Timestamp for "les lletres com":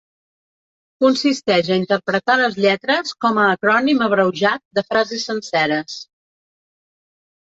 2.39-3.37